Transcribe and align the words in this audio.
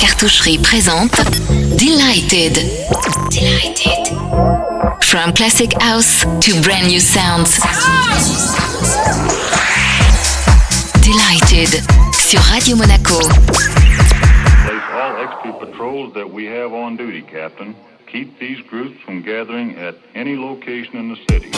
cartoucherie 0.00 0.58
présente 0.58 1.20
Delighted. 1.76 2.54
Delighted. 3.30 4.16
From 5.00 5.32
classic 5.32 5.72
house 5.80 6.24
to 6.40 6.60
brand 6.62 6.88
new 6.88 7.00
sounds. 7.00 7.60
Delighted 11.02 11.82
sur 12.12 12.40
Radio 12.40 12.76
Monaco. 12.76 13.18
Place 13.18 14.82
all 14.92 15.16
extra 15.22 15.52
patrols 15.54 16.12
that 16.14 16.30
we 16.30 16.46
have 16.46 16.72
on 16.72 16.96
duty, 16.96 17.22
Captain. 17.22 17.74
Keep 18.10 18.38
these 18.38 18.60
groups 18.68 19.00
from 19.04 19.22
gathering 19.22 19.76
at 19.76 19.94
any 20.14 20.36
location 20.36 20.96
in 20.96 21.08
the 21.08 21.16
city. 21.28 21.50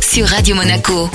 Sur 0.00 0.26
Radio 0.26 0.54
Monaco. 0.54 1.10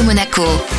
Monaco. 0.00 0.71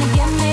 wanna 0.00 0.14
get 0.16 0.32
me 0.40 0.49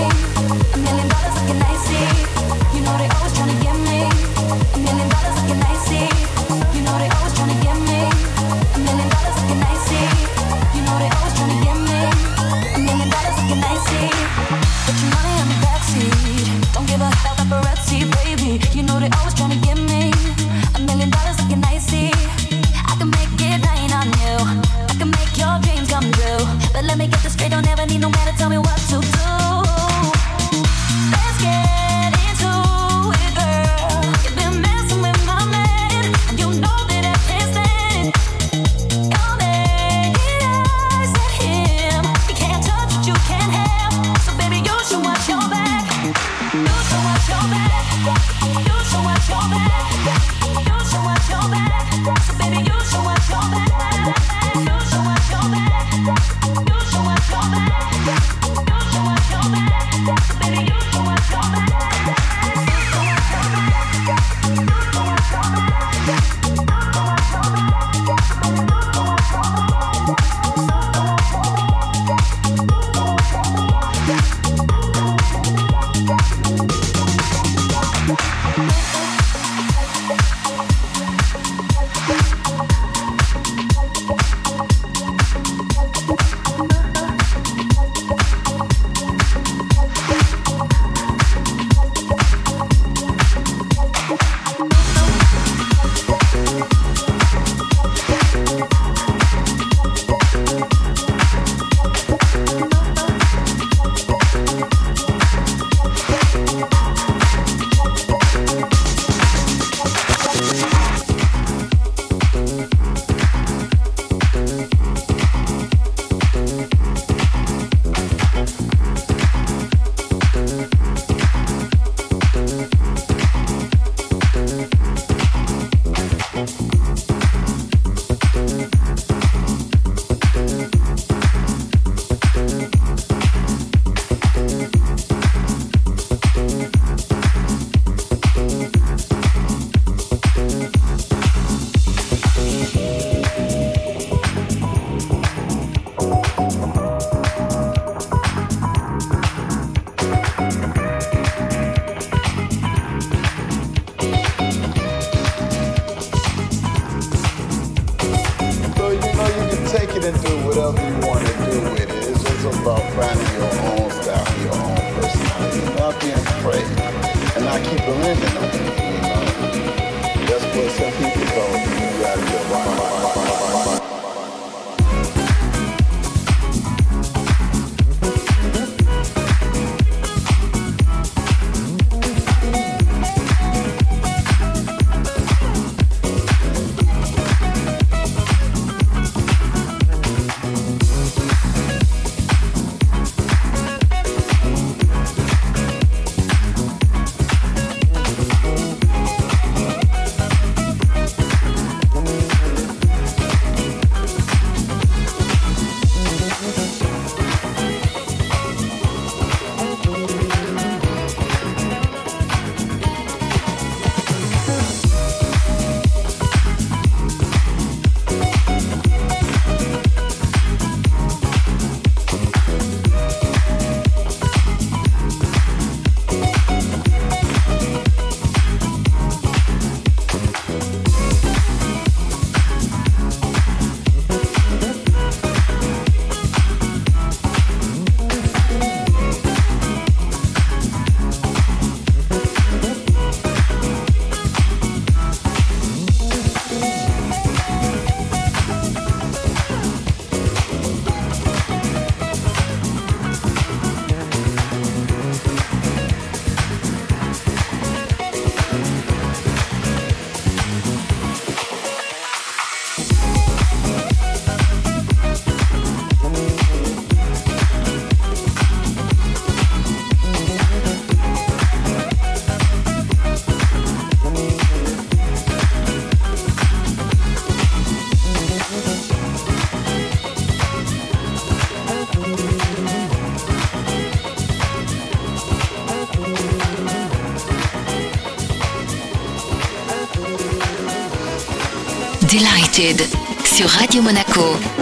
Sur 293.23 293.47
Radio 293.49 293.83
Monaco. 293.83 294.56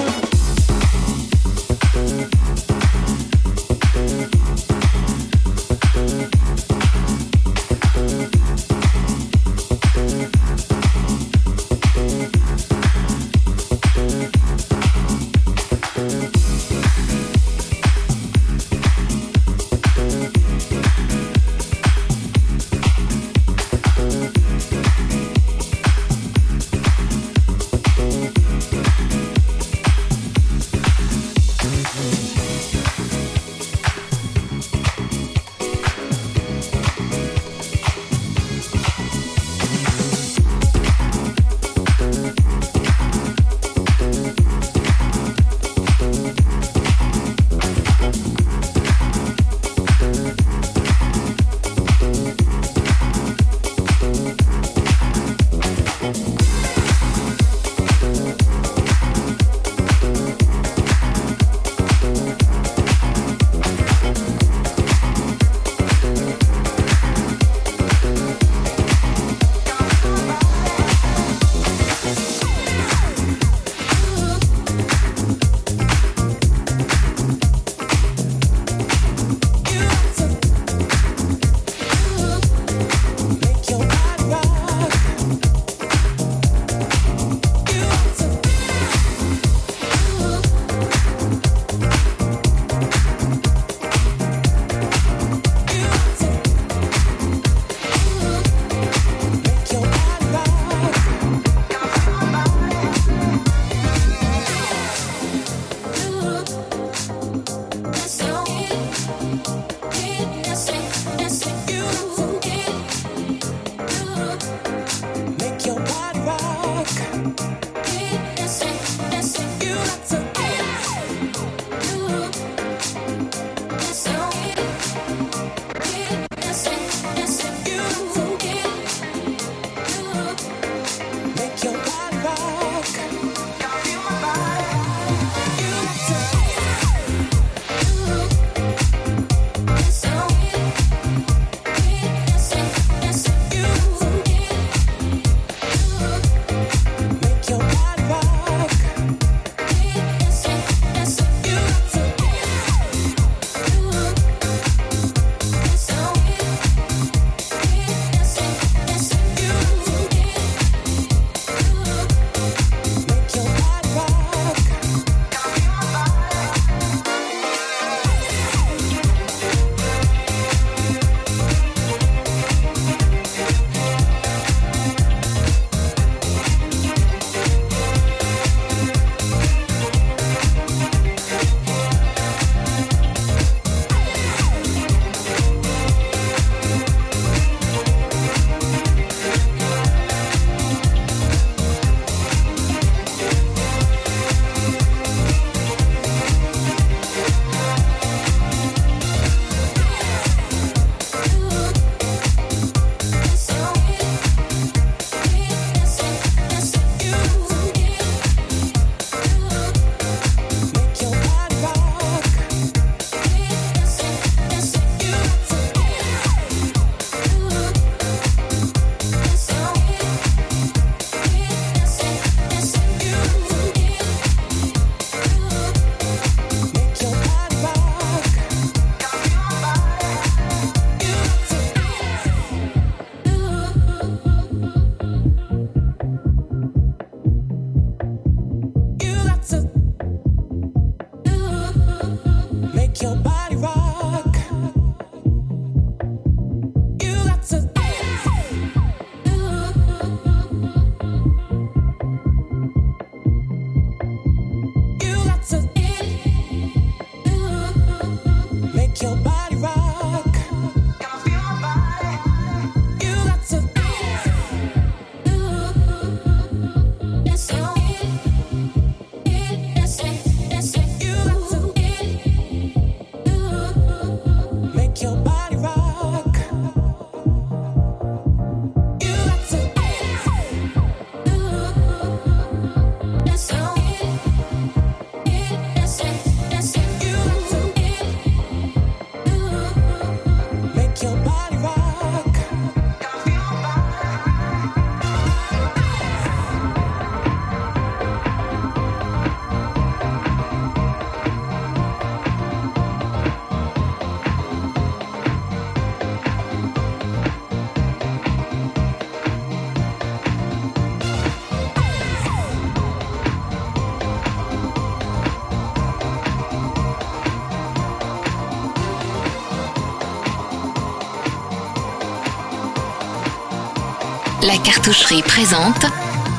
Cartoucherie 324.65 325.21
présente 325.21 325.85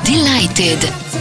Delighted. 0.05 1.16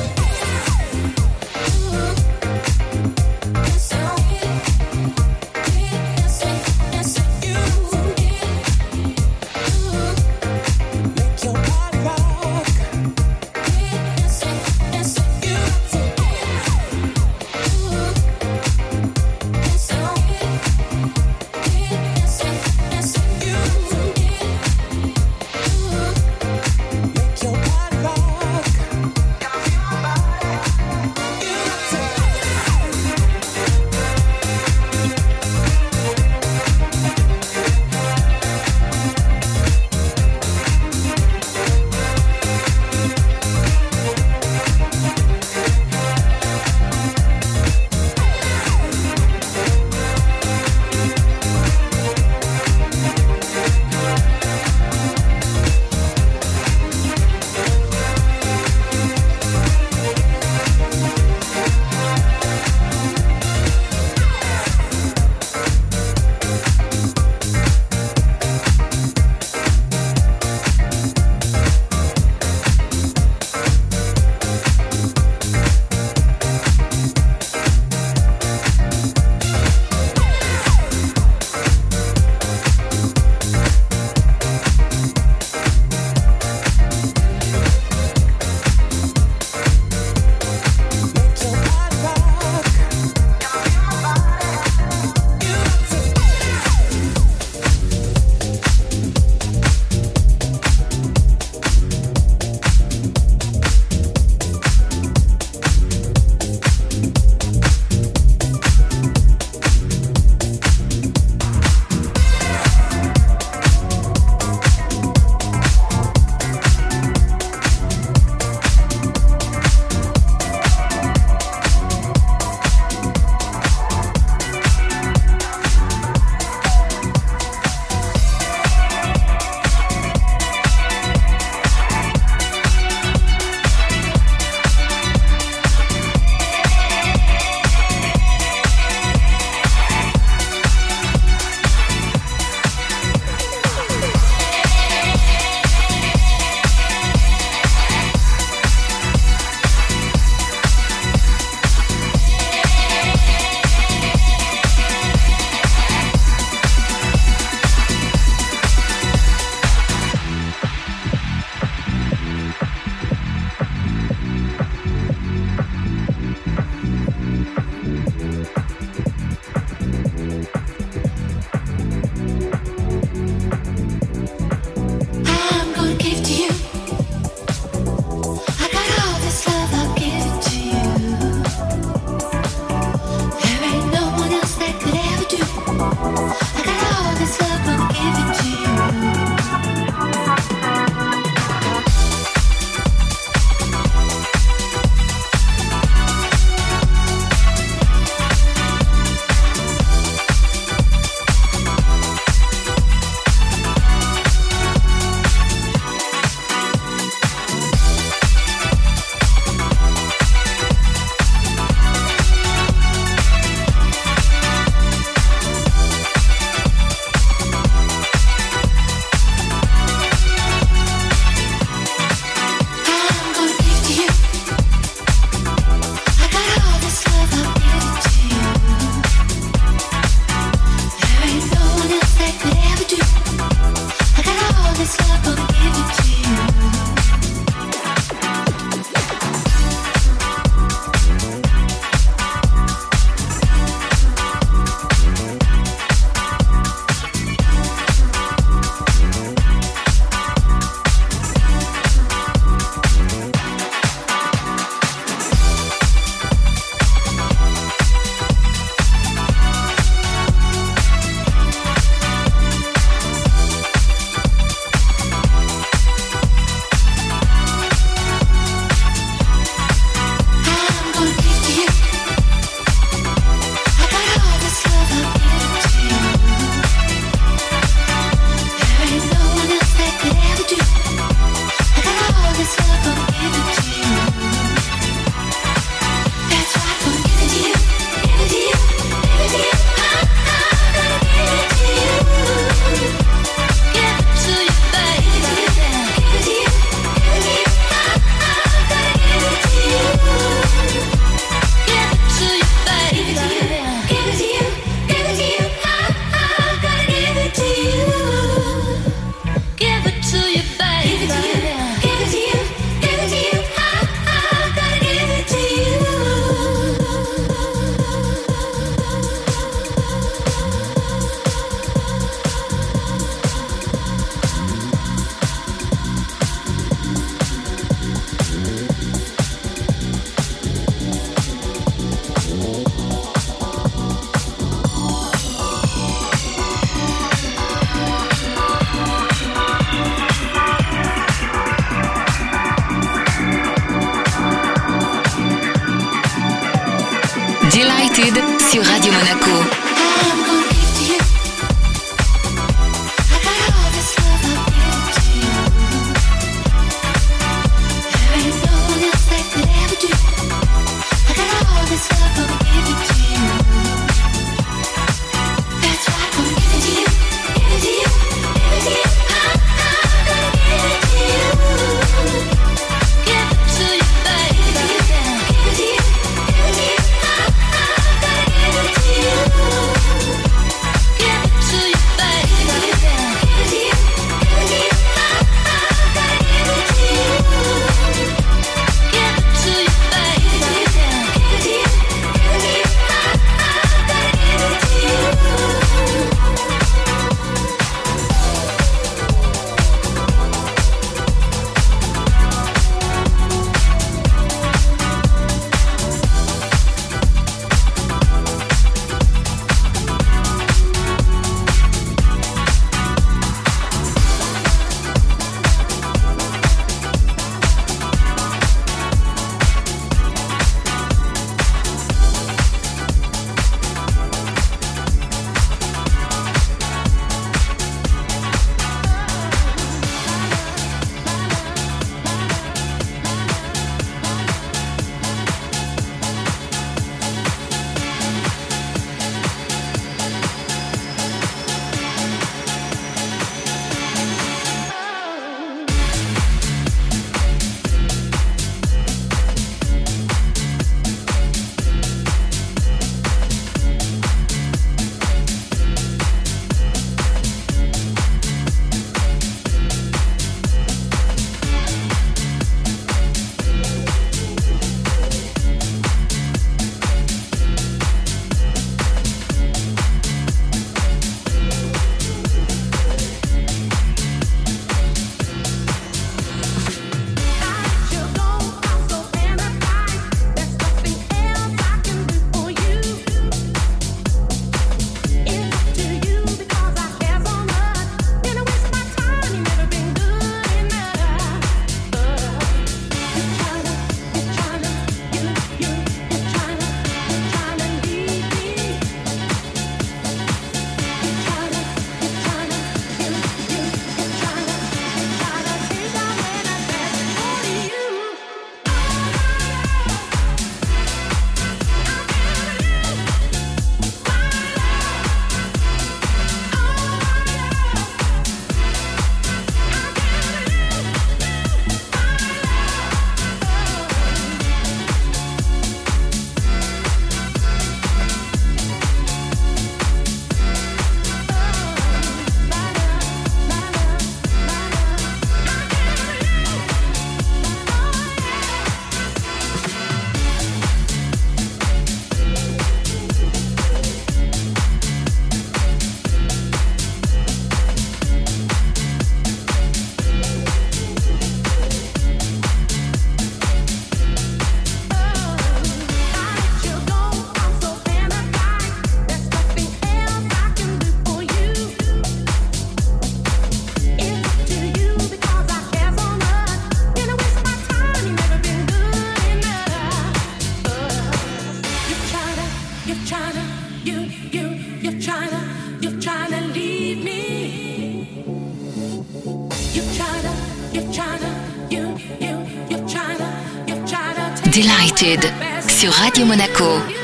Sur 585.68 585.92
Radio 585.92 586.26
Monaco. 586.26 586.95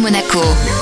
Monaco. 0.00 0.79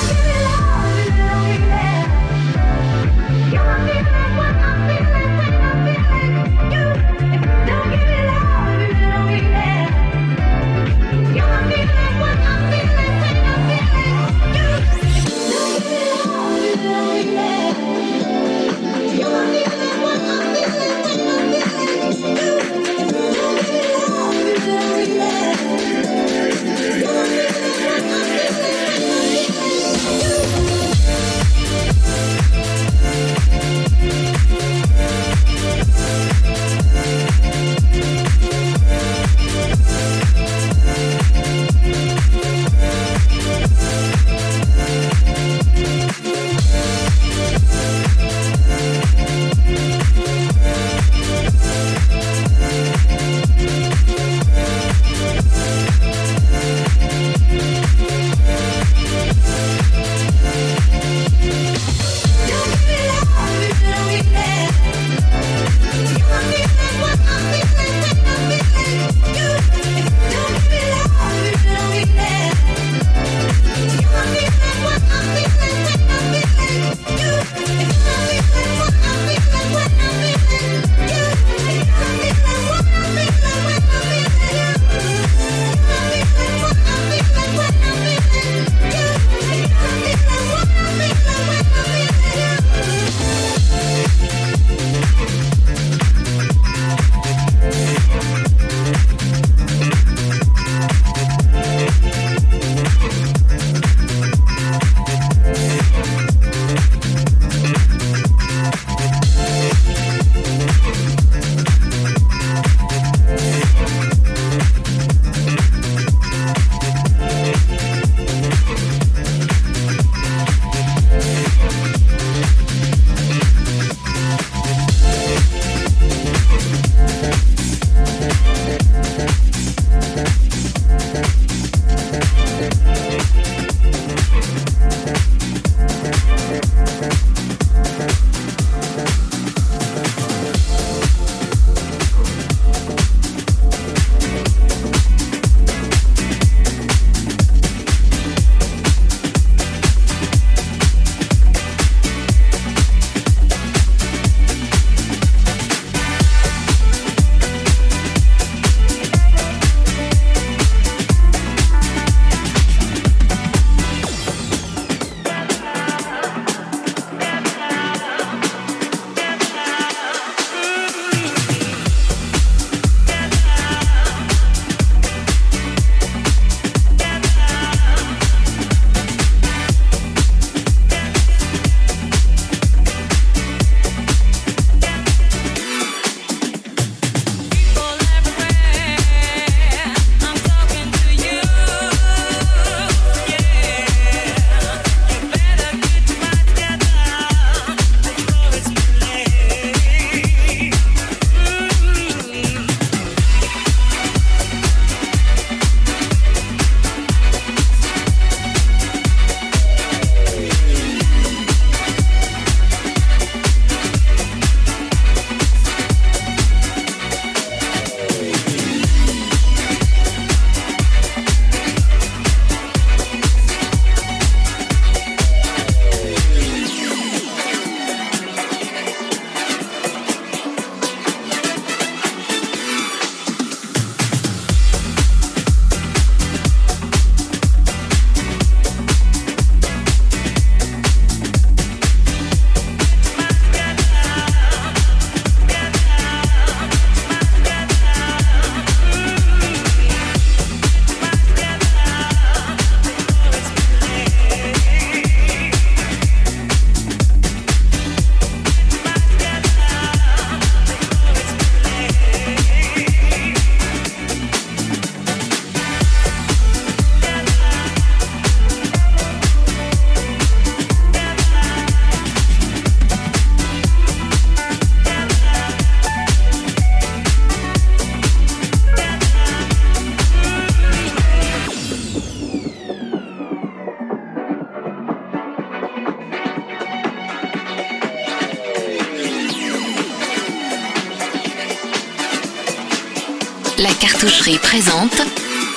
Cartoucherie 293.88 294.38
présente 294.38 295.00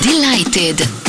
Delighted. 0.02 1.01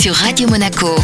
Sur 0.00 0.16
Radio 0.16 0.48
Monaco. 0.48 0.96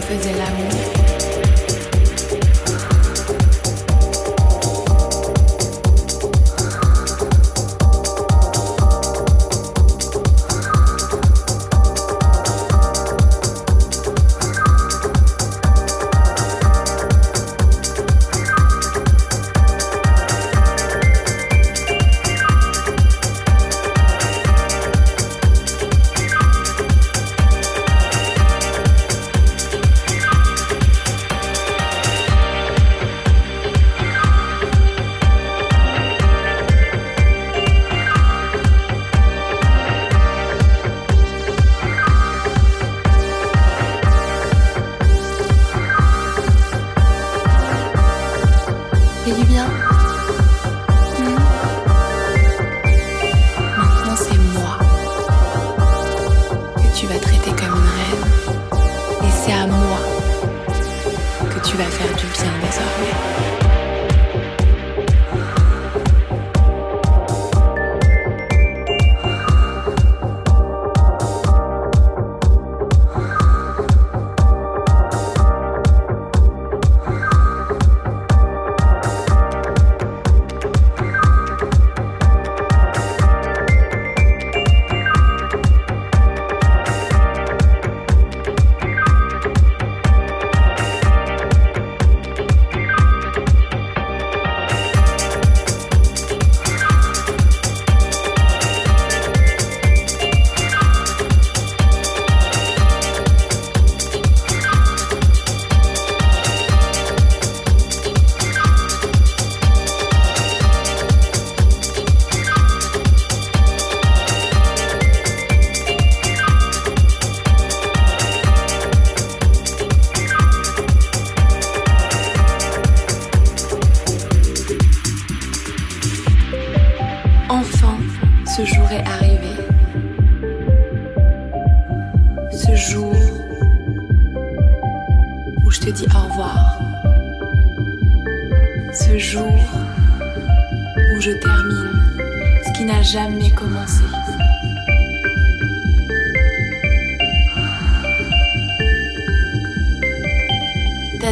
Tu 0.00 0.14
me 0.14 0.25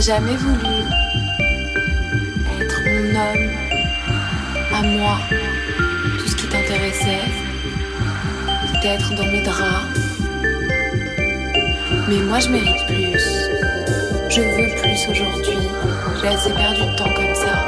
jamais 0.04 0.36
voulu 0.36 0.84
être 2.60 2.82
mon 2.84 3.08
homme, 3.08 3.50
à 4.74 4.82
moi. 4.82 5.18
Tout 6.18 6.26
ce 6.28 6.36
qui 6.36 6.46
t'intéressait, 6.46 7.22
c'était 8.66 8.88
être 8.88 9.14
dans 9.14 9.24
mes 9.24 9.40
draps. 9.40 9.86
Mais 12.06 12.18
moi, 12.18 12.38
je 12.38 12.48
mérite 12.50 12.84
plus. 12.86 13.18
Je 14.28 14.42
veux 14.42 14.74
plus 14.82 15.08
aujourd'hui. 15.10 15.70
J'ai 16.20 16.28
assez 16.28 16.50
perdu 16.50 16.82
de 16.82 16.96
temps 16.96 17.14
comme 17.14 17.34
ça. 17.34 17.64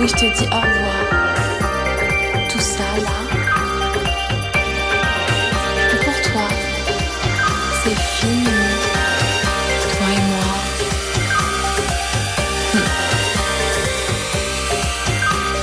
Oui, 0.00 0.08
je 0.08 0.14
te 0.14 0.36
dis 0.36 0.48
au 0.50 0.56
revoir. 0.56 0.79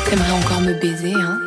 T'aimerais 0.10 0.32
encore 0.32 0.62
me 0.62 0.74
baiser, 0.74 1.14
hein? 1.16 1.38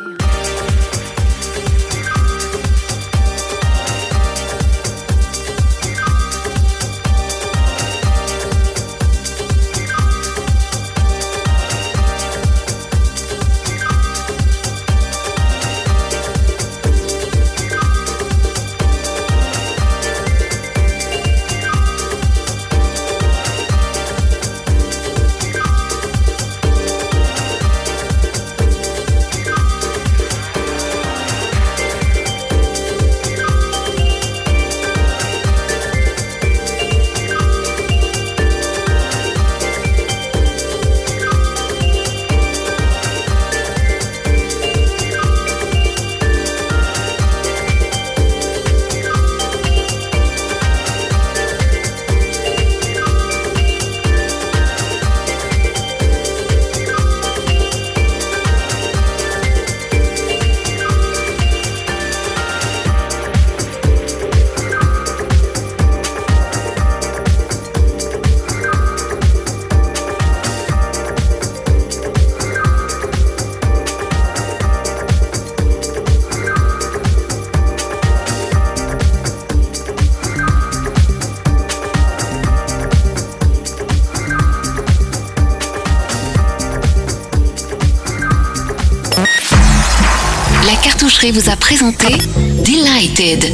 Vous 91.33 91.49
a 91.49 91.55
présenté 91.55 92.17
Delighted. 92.65 93.45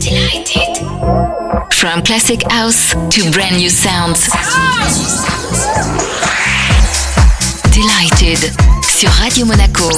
Delighted. 0.00 0.84
From 1.70 2.02
classic 2.02 2.42
house 2.50 2.92
to 3.10 3.30
brand 3.30 3.56
new 3.56 3.70
sounds. 3.70 4.28
Delighted 7.70 8.52
sur 8.98 9.10
Radio 9.10 9.46
Monaco. 9.46 9.88